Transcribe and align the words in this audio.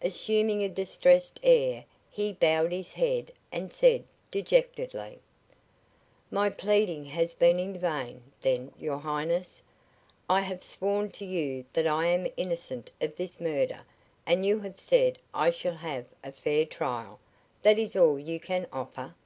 Assuming 0.00 0.62
a 0.62 0.68
distressed 0.68 1.40
air 1.42 1.84
he 2.08 2.32
bowed 2.32 2.70
his 2.70 2.92
head 2.92 3.32
and 3.50 3.72
said, 3.72 4.04
dejectedly: 4.30 5.18
"My 6.30 6.48
pleading 6.48 7.06
has 7.06 7.34
been 7.34 7.58
in 7.58 7.76
vain, 7.76 8.22
then, 8.40 8.70
your 8.78 8.98
Highness. 8.98 9.62
I 10.30 10.42
have 10.42 10.62
sworn 10.62 11.10
to 11.10 11.24
you 11.24 11.64
that 11.72 11.88
I 11.88 12.06
am 12.06 12.28
innocent 12.36 12.92
of 13.00 13.16
this 13.16 13.40
murder, 13.40 13.80
and 14.24 14.46
you 14.46 14.60
have 14.60 14.78
said 14.78 15.18
I 15.34 15.50
shall 15.50 15.74
have 15.78 16.06
a 16.22 16.30
fair 16.30 16.64
trial. 16.66 17.18
That 17.62 17.76
is 17.76 17.96
all 17.96 18.16
you 18.16 18.38
can 18.38 18.68
offer?" 18.72 19.16